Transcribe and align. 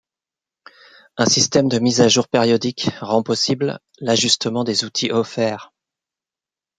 Un 1.17 1.27
système 1.27 1.67
de 1.69 1.77
mises 1.77 2.01
à 2.01 2.07
jour 2.07 2.27
périodiques 2.27 2.89
rend 3.01 3.21
possible 3.21 3.77
l'ajustement 3.99 4.63
des 4.63 4.83
outils 4.83 5.11
offerts. 5.11 5.71